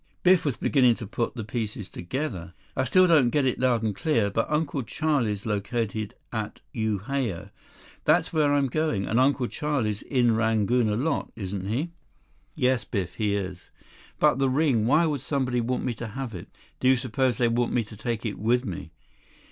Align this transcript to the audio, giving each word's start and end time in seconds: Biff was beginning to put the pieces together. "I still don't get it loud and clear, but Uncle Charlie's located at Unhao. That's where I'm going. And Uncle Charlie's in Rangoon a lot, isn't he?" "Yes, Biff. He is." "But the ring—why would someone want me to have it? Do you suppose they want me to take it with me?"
Biff 0.23 0.45
was 0.45 0.57
beginning 0.57 0.95
to 0.95 1.05
put 1.05 1.35
the 1.35 1.43
pieces 1.43 1.87
together. 1.87 2.55
"I 2.75 2.85
still 2.85 3.05
don't 3.05 3.29
get 3.29 3.45
it 3.45 3.59
loud 3.59 3.83
and 3.83 3.95
clear, 3.95 4.31
but 4.31 4.49
Uncle 4.49 4.81
Charlie's 4.81 5.45
located 5.45 6.15
at 6.33 6.59
Unhao. 6.73 7.51
That's 8.05 8.33
where 8.33 8.51
I'm 8.51 8.65
going. 8.65 9.05
And 9.05 9.19
Uncle 9.19 9.45
Charlie's 9.45 10.01
in 10.01 10.35
Rangoon 10.35 10.89
a 10.89 10.95
lot, 10.97 11.31
isn't 11.35 11.67
he?" 11.67 11.91
"Yes, 12.55 12.83
Biff. 12.83 13.13
He 13.13 13.35
is." 13.35 13.69
"But 14.17 14.39
the 14.39 14.49
ring—why 14.49 15.05
would 15.05 15.21
someone 15.21 15.67
want 15.67 15.83
me 15.85 15.93
to 15.93 16.07
have 16.07 16.33
it? 16.33 16.47
Do 16.79 16.87
you 16.87 16.97
suppose 16.97 17.37
they 17.37 17.47
want 17.47 17.71
me 17.71 17.83
to 17.83 17.95
take 17.95 18.25
it 18.25 18.39
with 18.39 18.65
me?" 18.65 18.89